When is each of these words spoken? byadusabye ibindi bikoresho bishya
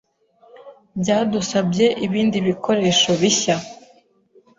byadusabye 1.01 1.85
ibindi 2.05 2.37
bikoresho 2.47 3.09
bishya 3.21 3.55